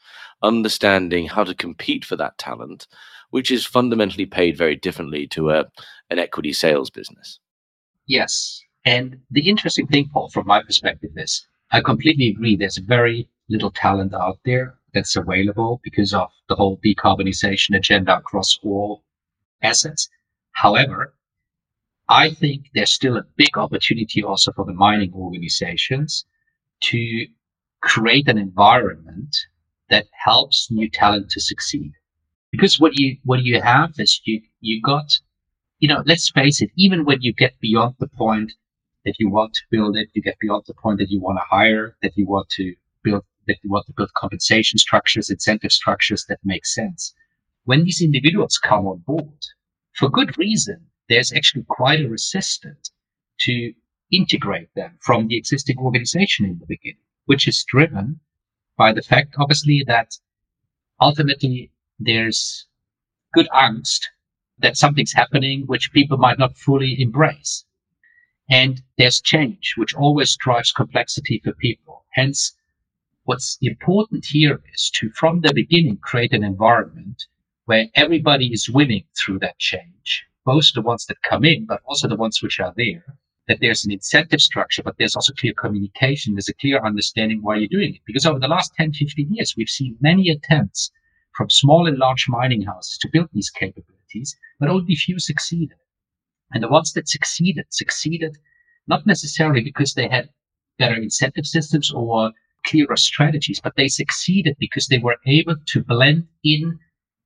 [0.41, 2.87] understanding how to compete for that talent,
[3.29, 5.65] which is fundamentally paid very differently to a,
[6.09, 7.39] an equity sales business.
[8.07, 12.55] Yes, and the interesting thing, Paul, from my perspective is I completely agree.
[12.55, 18.57] There's very little talent out there that's available because of the whole decarbonization agenda across
[18.63, 19.03] all
[19.61, 20.09] assets.
[20.53, 21.13] However,
[22.09, 26.25] I think there's still a big opportunity also for the mining organizations
[26.81, 27.27] to
[27.81, 29.35] create an environment
[29.89, 31.93] that helps new talent to succeed.
[32.51, 35.19] Because what you what you have is you you got,
[35.79, 38.51] you know, let's face it, even when you get beyond the point
[39.05, 41.45] that you want to build it, you get beyond the point that you want to
[41.49, 46.25] hire, that you want to build, that you want to build compensation structures, incentive structures
[46.29, 47.13] that make sense.
[47.65, 49.45] When these individuals come on board,
[49.93, 52.91] for good reason, there's actually quite a resistance
[53.41, 53.73] to
[54.11, 58.19] integrate them from the existing organization in the beginning, which is driven
[58.77, 60.17] by the fact, obviously, that
[60.99, 62.67] ultimately there's
[63.33, 64.01] good angst
[64.59, 67.65] that something's happening which people might not fully embrace.
[68.51, 72.03] And there's change, which always drives complexity for people.
[72.11, 72.53] Hence,
[73.23, 77.27] what's important here is to, from the beginning, create an environment
[77.63, 82.09] where everybody is winning through that change, both the ones that come in, but also
[82.09, 83.05] the ones which are there.
[83.47, 86.35] That there's an incentive structure, but there's also clear communication.
[86.35, 88.01] There's a clear understanding why you're doing it.
[88.05, 90.91] Because over the last 10, 15 years, we've seen many attempts
[91.37, 95.77] from small and large mining houses to build these capabilities, but only few succeeded.
[96.53, 98.37] And the ones that succeeded, succeeded
[98.87, 100.29] not necessarily because they had
[100.77, 102.31] better incentive systems or
[102.65, 106.79] clearer strategies, but they succeeded because they were able to blend in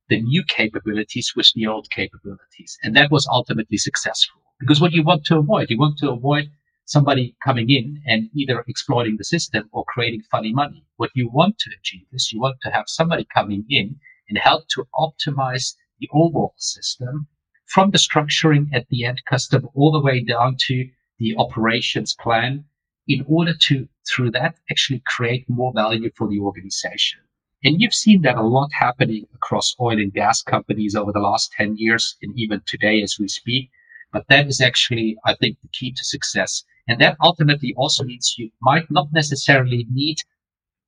[0.08, 2.78] the new capabilities with the old capabilities.
[2.82, 4.40] And that was ultimately successful.
[4.60, 6.50] Because what you want to avoid, you want to avoid
[6.86, 10.84] somebody coming in and either exploiting the system or creating funny money.
[10.96, 13.96] What you want to achieve is you want to have somebody coming in
[14.28, 17.26] and help to optimize the overall system
[17.66, 22.64] from the structuring at the end customer all the way down to the operations plan
[23.08, 27.20] in order to, through that, actually create more value for the organization.
[27.64, 31.52] And you've seen that a lot happening across oil and gas companies over the last
[31.52, 33.70] 10 years and even today as we speak.
[34.12, 36.64] But that is actually, I think, the key to success.
[36.88, 40.18] And that ultimately also means you might not necessarily need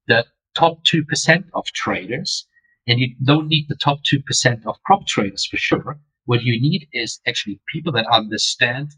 [0.06, 2.46] the top 2% of traders
[2.86, 5.98] and you don't need the top 2% of prop traders for sure.
[6.28, 8.90] What you need is actually people that understand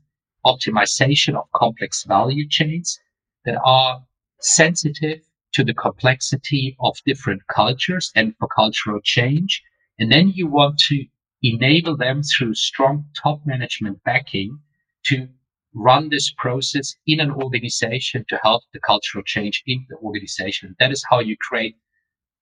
[0.44, 2.98] optimization of complex value chains
[3.44, 4.02] that are
[4.40, 5.20] sensitive
[5.52, 9.62] to the complexity of different cultures and for cultural change.
[10.00, 11.04] And then you want to
[11.40, 14.58] enable them through strong top management backing
[15.04, 15.28] to
[15.72, 20.74] run this process in an organization to help the cultural change in the organization.
[20.80, 21.76] That is how you create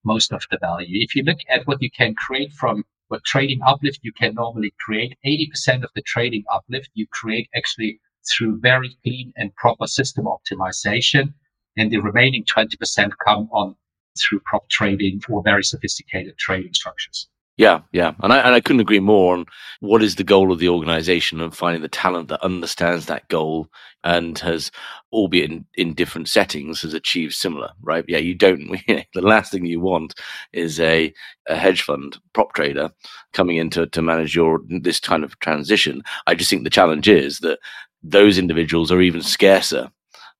[0.03, 0.97] most of the value.
[0.99, 4.73] If you look at what you can create from what trading uplift you can normally
[4.79, 10.25] create, 80% of the trading uplift you create actually through very clean and proper system
[10.25, 11.33] optimization.
[11.75, 13.75] And the remaining 20% come on
[14.19, 17.27] through prop trading or very sophisticated trading structures.
[17.59, 18.13] Yeah, yeah.
[18.23, 19.45] And I, and I couldn't agree more on
[19.81, 23.67] what is the goal of the organization and finding the talent that understands that goal
[24.05, 24.71] and has,
[25.11, 28.05] albeit in, in different settings, has achieved similar, right?
[28.07, 30.13] Yeah, you don't, the last thing you want
[30.53, 31.13] is a,
[31.49, 32.91] a hedge fund prop trader
[33.33, 36.01] coming in to, to manage your, this kind of transition.
[36.27, 37.59] I just think the challenge is that
[38.01, 39.91] those individuals are even scarcer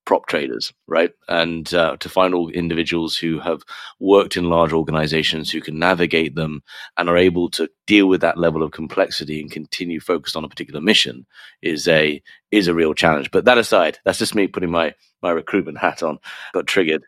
[0.04, 1.10] prop traders, right?
[1.28, 3.62] And uh, to find all individuals who have
[3.98, 6.62] worked in large organizations who can navigate them
[6.96, 10.48] and are able to deal with that level of complexity and continue focused on a
[10.48, 11.26] particular mission
[11.62, 13.30] is a is a real challenge.
[13.30, 16.18] But that aside, that's just me putting my my recruitment hat on.
[16.52, 17.04] Got triggered.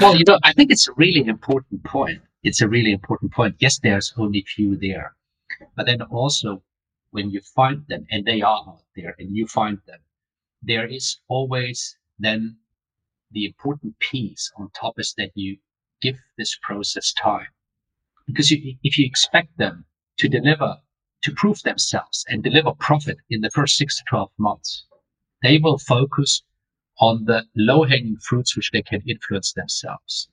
[0.00, 2.20] well, you know, I think it's a really important point.
[2.42, 3.56] It's a really important point.
[3.58, 5.14] Yes, there's only few there,
[5.76, 6.62] but then also
[7.10, 9.98] when you find them, and they are out there, and you find them,
[10.62, 12.56] there is always then
[13.32, 15.56] the important piece on top is that you
[16.00, 17.46] give this process time.
[18.26, 19.84] Because if you expect them
[20.18, 20.76] to deliver,
[21.22, 24.84] to prove themselves and deliver profit in the first six to 12 months,
[25.42, 26.42] they will focus
[26.98, 30.28] on the low hanging fruits which they can influence themselves.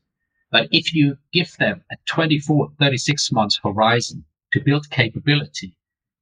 [0.51, 5.75] But if you give them a 24, 36 months horizon to build capability,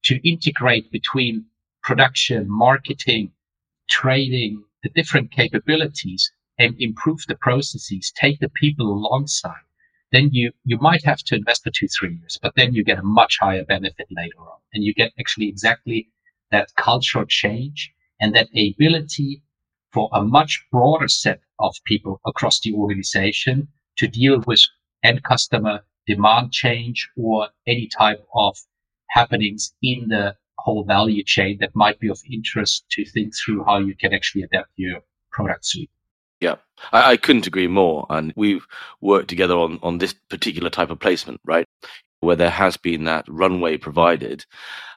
[0.03, 1.45] to integrate between
[1.83, 3.31] production, marketing,
[3.89, 9.65] trading, the different capabilities and improve the processes, take the people alongside,
[10.11, 12.99] then you, you might have to invest for two, three years, but then you get
[12.99, 14.59] a much higher benefit later on.
[14.73, 16.09] And you get actually exactly
[16.51, 19.41] that cultural change and that ability
[19.91, 23.67] for a much broader set of people across the organization
[23.97, 24.61] to deal with
[25.03, 28.57] end customer demand change or any type of
[29.09, 33.77] happenings in the whole value chain that might be of interest to think through how
[33.77, 34.99] you can actually adapt your
[35.31, 35.91] product suite.
[36.41, 36.55] Yeah,
[36.91, 38.07] I, I, couldn't agree more.
[38.09, 38.65] And we've
[38.99, 41.67] worked together on, on this particular type of placement, right?
[42.19, 44.43] Where there has been that runway provided.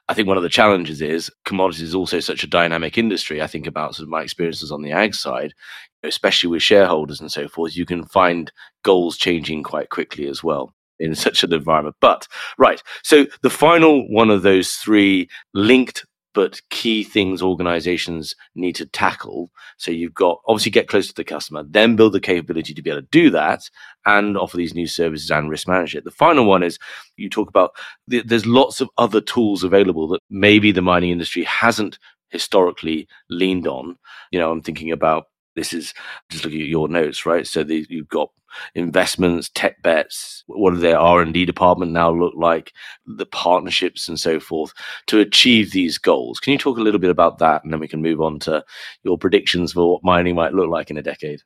[0.07, 3.39] I think one of the challenges is commodities is also such a dynamic industry.
[3.39, 5.53] I think about sort of my experiences on the ag side,
[6.01, 8.51] especially with shareholders and so forth, you can find
[8.83, 11.95] goals changing quite quickly as well in such an environment.
[11.99, 18.75] But right, so the final one of those three linked but key things organizations need
[18.75, 19.49] to tackle.
[19.77, 22.89] So you've got obviously get close to the customer, then build the capability to be
[22.89, 23.69] able to do that
[24.05, 26.03] and offer these new services and risk manage it.
[26.03, 26.77] The final one is
[27.17, 27.71] you talk about
[28.07, 31.97] there's lots of other tools available that maybe the mining industry hasn't
[32.29, 33.97] historically leaned on.
[34.31, 35.93] You know, I'm thinking about this is
[36.29, 37.45] just looking at your notes, right?
[37.45, 38.29] So the, you've got
[38.75, 40.43] investments, tech bets.
[40.47, 42.73] What does their R and D department now look like?
[43.05, 44.73] The partnerships and so forth
[45.07, 46.39] to achieve these goals.
[46.39, 48.63] Can you talk a little bit about that, and then we can move on to
[49.03, 51.41] your predictions for what mining might look like in a decade?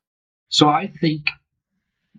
[0.50, 1.30] So I think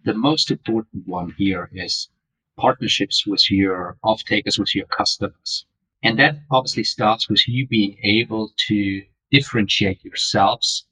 [0.05, 2.09] the most important one here is
[2.57, 5.67] partnerships with your off-takers, with your customers.
[6.03, 10.85] And that obviously starts with you being able to differentiate yourselves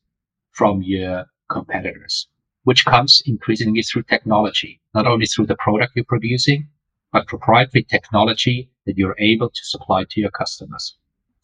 [0.52, 2.28] from your competitors
[2.64, 6.68] which comes increasingly through technology, not only through the product you're producing,
[7.12, 10.96] but proprietary technology that you're able to supply to your customers.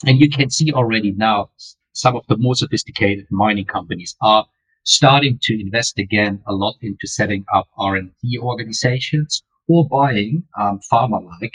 [0.07, 1.51] And you can see already now
[1.93, 4.47] some of the more sophisticated mining companies are
[4.85, 11.53] starting to invest again a lot into setting up R&D organizations or buying um, pharma-like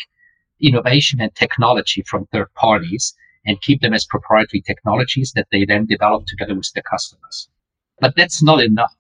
[0.62, 3.16] innovation and technology from third parties
[3.46, 7.50] and keep them as proprietary technologies that they then develop together with their customers.
[8.00, 8.96] But that's not enough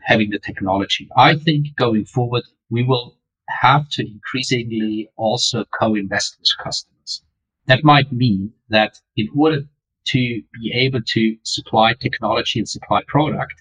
[0.00, 1.08] having the technology.
[1.16, 3.18] I think going forward, we will
[3.48, 7.22] have to increasingly also co-invest with customers.
[7.66, 9.60] That might mean that in order
[10.04, 13.54] to be able to supply technology and supply product,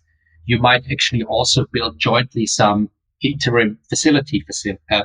[0.46, 2.90] you might actually also build jointly some
[3.22, 4.44] interim facility,
[4.92, 5.04] uh,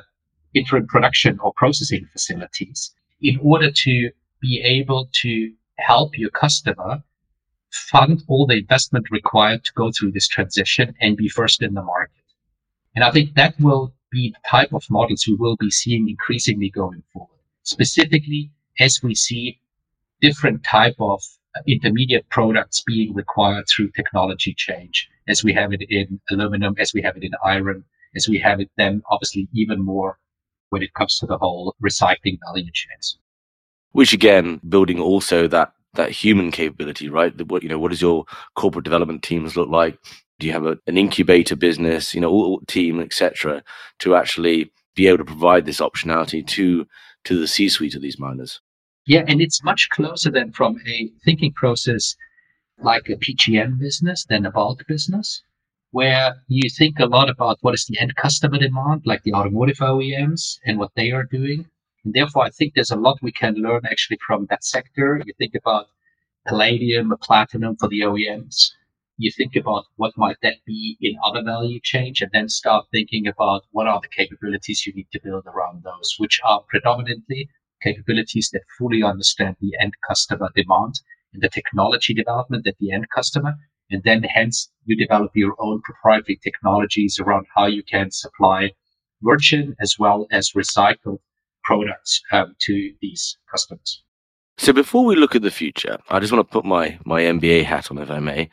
[0.55, 4.11] interim production or processing facilities in order to
[4.47, 7.03] be able to help your customer
[7.91, 11.83] fund all the investment required to go through this transition and be first in the
[11.83, 12.25] market.
[12.95, 16.71] And I think that will be the type of models we will be seeing increasingly
[16.71, 19.59] going forward, specifically as we see
[20.23, 21.21] different type of
[21.57, 26.95] uh, intermediate products being required through technology change, as we have it in aluminum, as
[26.95, 27.85] we have it in iron,
[28.15, 30.19] as we have it then obviously even more
[30.71, 33.19] when it comes to the whole recycling value chains.
[33.97, 37.33] Which again, building also that that human capability, right?
[37.49, 39.99] what you know, what does your corporate development teams look like?
[40.39, 43.63] Do you have a, an incubator business, you know, all, team, etc.,
[44.01, 46.87] to actually be able to provide this optionality to
[47.25, 48.61] to the C-suite of these miners?
[49.07, 52.17] Yeah, and it's much closer than from a thinking process
[52.79, 55.43] like a PGM business than a bulk business,
[55.93, 59.79] where you think a lot about what is the end customer demand, like the automotive
[59.79, 61.67] OEMs and what they are doing.
[62.07, 65.21] And therefore, I think there's a lot we can learn actually from that sector.
[65.27, 65.89] You think about
[66.47, 68.71] palladium, platinum for the OEMs.
[69.19, 73.27] You think about what might that be in other value change, and then start thinking
[73.27, 77.49] about what are the capabilities you need to build around those, which are predominantly
[77.83, 81.01] capabilities that fully understand the end customer demand
[81.33, 83.57] and the technology development at the end customer.
[83.91, 88.71] And then hence you develop your own proprietary technologies around how you can supply
[89.23, 91.19] virgin as well as recycled
[91.67, 94.03] products um, to these customers.
[94.59, 97.65] So before we look at the future, I just want to put my, my MBA
[97.65, 98.49] hat on, if I may.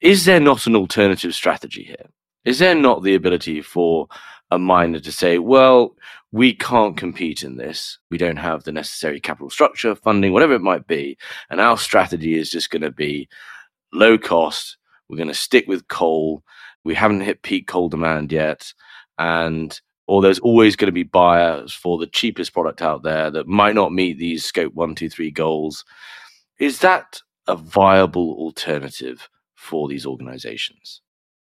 [0.00, 2.06] Is there not an alternative strategy here?
[2.44, 4.06] Is there not the ability for
[4.50, 5.96] a miner to say, well,
[6.32, 7.98] we can't compete in this.
[8.10, 11.18] We don't have the necessary capital structure, funding, whatever it might be.
[11.50, 13.28] And our strategy is just going to be
[13.92, 14.76] low cost.
[15.08, 16.42] We're going to stick with coal.
[16.84, 18.72] We haven't hit peak coal demand yet.
[19.18, 19.78] And
[20.08, 23.74] or there's always going to be buyers for the cheapest product out there that might
[23.74, 25.84] not meet these scope one, two, three goals.
[26.58, 31.02] Is that a viable alternative for these organizations?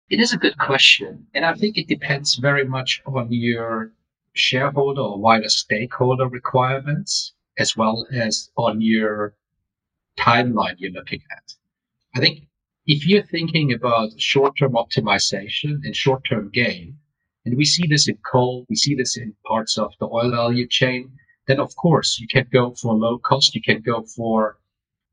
[0.10, 1.26] It is a good question.
[1.34, 3.94] And I think it depends very much on your
[4.34, 9.34] shareholder or wider stakeholder requirements, as well as on your
[10.18, 11.56] timeline you're looking at.
[12.16, 12.48] I think
[12.86, 16.98] if you're thinking about short term optimization and short term gain,
[17.46, 20.68] and we see this in coal, we see this in parts of the oil value
[20.68, 21.12] chain,
[21.48, 24.60] then of course you can go for low cost, you can go for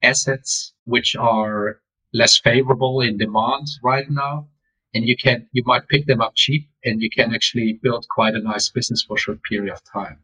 [0.02, 1.80] assets which are
[2.12, 4.48] less favorable in demand right now
[4.94, 8.34] and you can you might pick them up cheap and you can actually build quite
[8.34, 10.18] a nice business for a short period of time.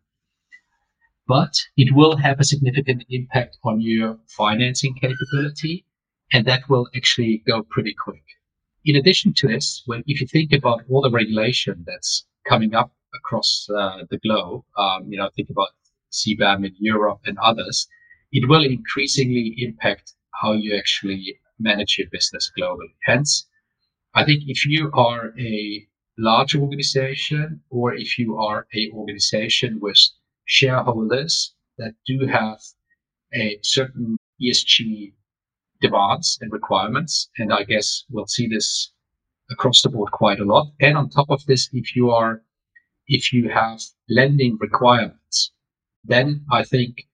[1.26, 5.86] But it will have a significant impact on your financing capability
[6.32, 8.24] and that will actually go pretty quick
[8.85, 12.93] in addition to this when if you think about all the regulation that's coming up
[13.14, 15.68] across uh, the globe um, you know think about
[16.12, 17.89] CBAM in Europe and others
[18.32, 22.95] it will increasingly impact how you actually manage your business globally.
[23.05, 23.47] Hence
[24.14, 25.87] I think if you are a
[26.18, 29.99] large organization or if you are a organization with
[30.45, 32.59] shareholders that do have
[33.32, 35.12] a certain ESG
[35.87, 38.68] demands and requirements, and I guess we'll see this
[39.51, 40.66] across the board quite a lot.
[40.80, 42.43] And on top of this, if you are
[43.07, 45.53] if you have lending requirements,
[46.05, 47.07] then I think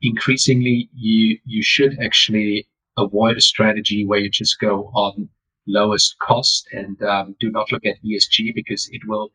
[0.00, 5.28] increasingly you you should actually avoid a strategy where you just go on
[5.66, 9.30] lowest cost and um, do not look at ESG because it will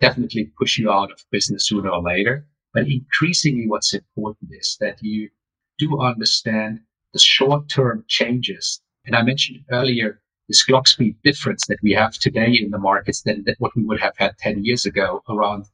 [0.00, 2.46] definitely push you out of business sooner or later.
[2.74, 5.30] But increasingly, what's important is that you
[5.78, 6.80] do understand
[7.12, 8.80] the short term changes.
[9.04, 13.22] And I mentioned earlier this clock speed difference that we have today in the markets
[13.22, 15.66] than, what we would have had 10 years ago around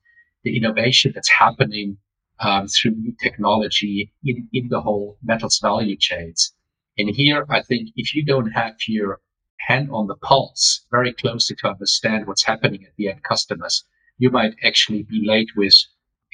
[0.44, 1.96] the innovation that's happening
[2.40, 6.52] um, through new technology in, in the whole metals value chains.
[6.96, 9.20] And here, I think if you don't have your
[9.58, 13.84] hand on the pulse very closely to understand what's happening at the end customers,
[14.18, 15.74] you might actually be late with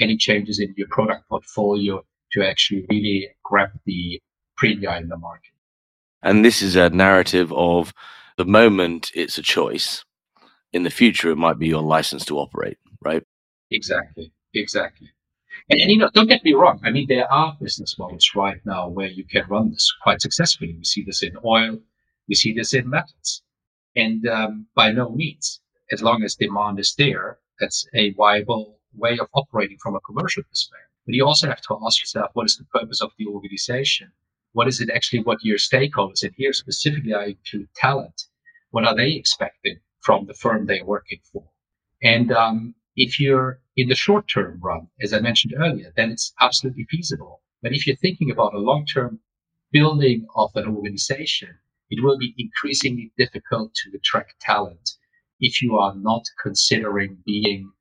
[0.00, 4.20] any changes in your product portfolio to actually really grab the
[4.56, 5.52] premium in the market.
[6.22, 7.92] And this is a narrative of
[8.36, 10.04] the moment it's a choice.
[10.72, 13.22] In the future, it might be your license to operate, right?
[13.70, 14.32] Exactly.
[14.54, 15.08] Exactly.
[15.70, 16.80] And, and, you know, don't get me wrong.
[16.82, 20.74] I mean, there are business models right now where you can run this quite successfully.
[20.76, 21.78] We see this in oil.
[22.28, 23.42] We see this in metals.
[23.96, 25.60] And um, by no means,
[25.92, 30.42] as long as demand is there, that's a viable way of operating from a commercial
[30.42, 30.88] perspective.
[31.06, 34.10] But you also have to ask yourself, what is the purpose of the organization?
[34.54, 38.22] What is it actually what your stakeholders, and here specifically I include talent,
[38.70, 41.44] What are they expecting from the firm they're working for?
[42.04, 46.32] And um, if you're in the short term run, as I mentioned earlier, then it's
[46.40, 47.42] absolutely feasible.
[47.62, 49.18] But if you're thinking about a long term
[49.72, 51.58] building of an organization,
[51.90, 54.88] it will be increasingly difficult to attract talent
[55.40, 57.72] if you are not considering being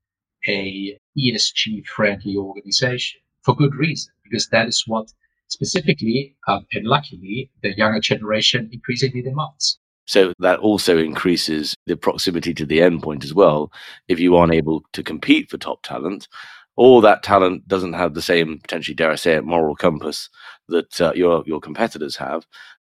[0.48, 5.14] a ESG friendly organization for good reason, because that is what
[5.54, 9.80] specifically um, and luckily the younger generation increasingly demands.
[10.06, 13.72] So that also increases the proximity to the endpoint as well.
[14.08, 16.28] If you aren't able to compete for top talent,
[16.76, 20.30] or that talent doesn't have the same potentially, dare I say it, moral compass
[20.68, 22.46] that uh, your your competitors have,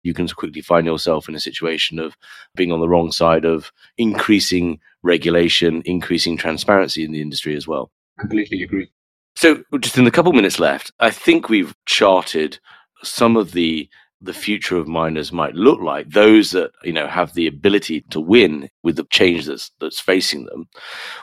[0.03, 2.17] you can quickly find yourself in a situation of
[2.55, 7.91] being on the wrong side of increasing regulation, increasing transparency in the industry as well.
[8.19, 8.91] Completely agree.
[9.39, 12.59] So, just in the couple minutes left, I think we've charted
[13.05, 13.89] some of the
[14.21, 18.19] the future of miners might look like those that you know have the ability to
[18.19, 20.69] win with the change that's that's facing them.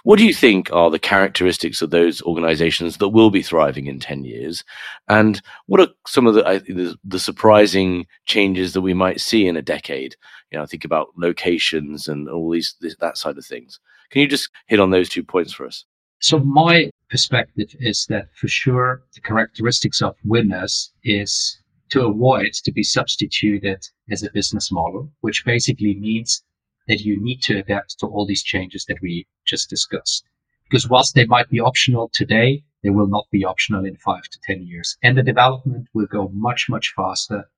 [0.04, 4.00] What do you think are the characteristics of those organizations that will be thriving in
[4.00, 4.64] 10 years?
[5.10, 9.58] And what are some of the the, the surprising changes that we might see in
[9.58, 10.16] a decade?
[10.52, 13.78] You know I think about locations and all these this, that side of things.
[14.10, 15.84] Can you just hit on those two points for us?
[16.22, 22.72] So my perspective is that for sure the characteristics of winners is to avoid to
[22.72, 26.44] be substituted as a business model, which basically means
[26.88, 30.26] that you need to adapt to all these changes that we just discussed.
[30.70, 34.40] Because whilst they might be optional today, they will not be optional in five to
[34.46, 34.98] 10 years.
[35.04, 37.50] And the development will go much, much faster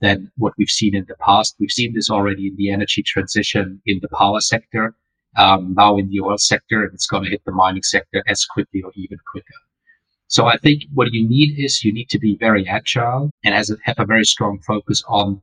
[0.00, 1.56] than what we've seen in the past.
[1.58, 4.96] We've seen this already in the energy transition in the power sector,
[5.36, 8.82] um, now in the oil sector, it's going to hit the mining sector as quickly
[8.82, 9.54] or even quicker.
[10.28, 13.70] So I think what you need is you need to be very agile and has
[13.70, 15.42] a, have a very strong focus on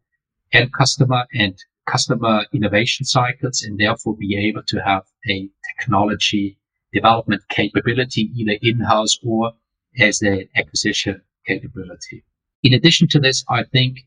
[0.52, 6.58] end customer and customer innovation cycles and therefore be able to have a technology
[6.94, 9.54] development capability either in-house or
[10.00, 12.24] as an acquisition capability.
[12.64, 14.00] In addition to this, I think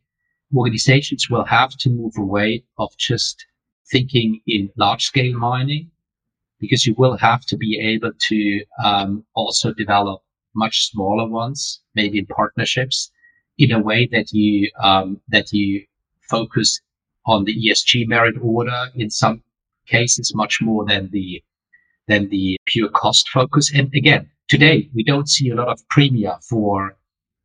[0.55, 3.47] organizations will have to move away of just
[3.91, 5.91] thinking in large scale mining
[6.61, 10.23] because you will have to be able to um, also develop
[10.55, 13.11] much smaller ones, maybe in partnerships,
[13.59, 15.85] in a way that you um, that you
[16.31, 16.81] focus
[17.27, 19.43] on the ESG merit order in some
[19.87, 21.43] cases much more than the
[22.09, 23.73] than the pure cost focus.
[23.75, 26.97] And again, today we don't see a lot of premia for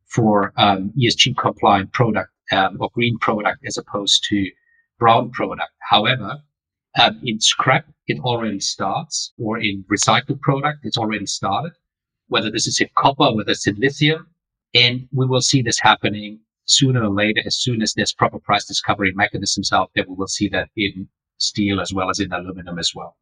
[0.06, 4.46] for um, ESG compliant product um, or green product as opposed to
[4.98, 5.72] brown product.
[5.90, 6.38] However,
[7.00, 11.72] um, in scrap, it already starts, or in recycled product, it's already started
[12.28, 14.26] whether this is in copper, whether it's in lithium.
[14.74, 18.66] And we will see this happening sooner or later, as soon as there's proper price
[18.66, 22.78] discovery mechanisms out there, we will see that in steel as well as in aluminum
[22.78, 23.16] as well.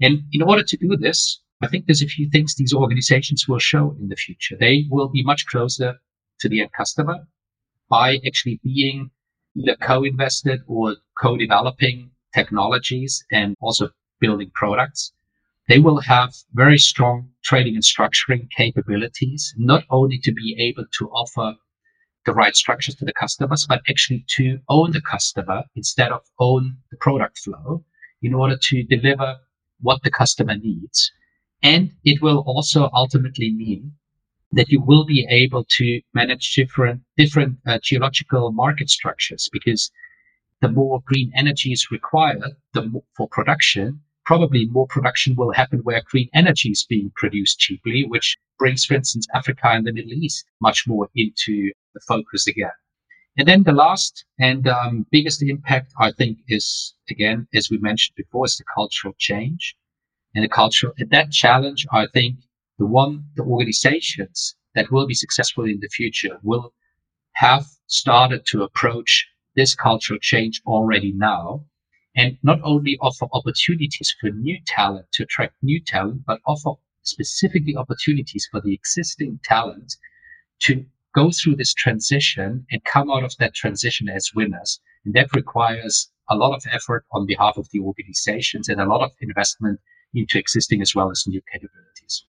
[0.00, 3.58] And in order to do this, I think there's a few things these organizations will
[3.58, 4.56] show in the future.
[4.58, 5.94] They will be much closer
[6.40, 7.26] to the end customer
[7.88, 9.10] by actually being
[9.80, 13.90] co-invested or co-developing technologies and also
[14.20, 15.12] building products.
[15.68, 21.08] They will have very strong trading and structuring capabilities, not only to be able to
[21.10, 21.54] offer
[22.24, 26.76] the right structures to the customers, but actually to own the customer instead of own
[26.90, 27.84] the product flow
[28.22, 29.36] in order to deliver
[29.80, 31.10] what the customer needs.
[31.62, 33.92] And it will also ultimately mean
[34.52, 39.90] that you will be able to manage different, different uh, geological market structures because
[40.60, 42.42] the more green energy is required
[42.74, 47.58] the more, for production, probably more production will happen where green energy is being produced
[47.58, 52.46] cheaply, which brings, for instance, Africa and the Middle East much more into the focus
[52.46, 52.70] again.
[53.36, 58.14] And then the last and um, biggest impact, I think, is again, as we mentioned
[58.16, 59.74] before, is the cultural change
[60.34, 60.92] and the cultural.
[60.98, 62.36] And that challenge, I think,
[62.82, 66.74] the one, the organizations that will be successful in the future will
[67.34, 69.24] have started to approach
[69.54, 71.64] this cultural change already now
[72.16, 76.72] and not only offer opportunities for new talent to attract new talent, but offer
[77.02, 79.94] specifically opportunities for the existing talent
[80.62, 84.80] to go through this transition and come out of that transition as winners.
[85.04, 89.02] And that requires a lot of effort on behalf of the organizations and a lot
[89.02, 89.78] of investment
[90.14, 92.24] into existing as well as new capabilities.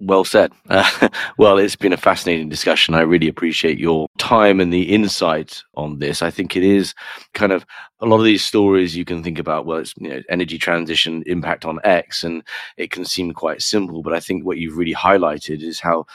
[0.00, 0.52] Well said.
[0.68, 2.94] Uh, well, it's been a fascinating discussion.
[2.94, 6.22] I really appreciate your time and the insight on this.
[6.22, 6.94] I think it is
[7.34, 7.66] kind of
[8.00, 11.22] a lot of these stories you can think about, well, it's you know, energy transition
[11.26, 12.42] impact on X, and
[12.78, 14.02] it can seem quite simple.
[14.02, 16.06] But I think what you've really highlighted is how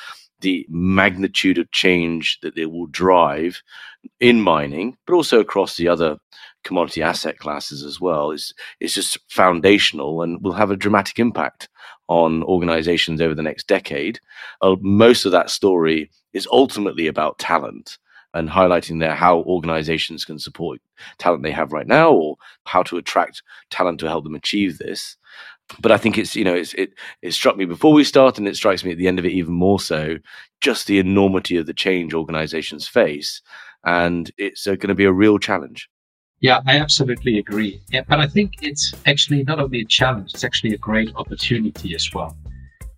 [0.41, 3.61] the magnitude of change that it will drive
[4.19, 6.17] in mining, but also across the other
[6.63, 11.69] commodity asset classes as well is is just foundational and will have a dramatic impact
[12.07, 14.19] on organizations over the next decade.
[14.61, 17.97] Uh, most of that story is ultimately about talent
[18.33, 20.81] and highlighting there how organizations can support
[21.17, 22.35] talent they have right now or
[22.65, 25.15] how to attract talent to help them achieve this
[25.79, 28.47] but I think it's you know it's, it it struck me before we start, and
[28.47, 30.17] it strikes me at the end of it even more so.
[30.61, 33.41] Just the enormity of the change organizations face,
[33.83, 35.89] and it's uh, going to be a real challenge.
[36.45, 37.81] Yeah, I absolutely agree.
[37.89, 41.95] Yeah, but I think it's actually not only a challenge; it's actually a great opportunity
[41.95, 42.37] as well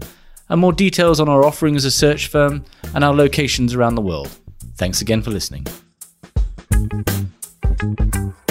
[0.49, 4.02] and more details on our offering as a search firm and our locations around the
[4.02, 4.30] world.
[4.76, 5.66] Thanks again for listening.
[7.78, 8.51] Thank you.